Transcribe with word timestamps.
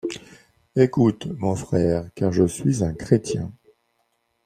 Écoute, 0.75 1.27
mon 1.37 1.55
frère, 1.55 2.09
car 2.15 2.31
je 2.31 2.43
suis 2.47 2.83
un 2.83 2.95
chrétien! 2.95 3.53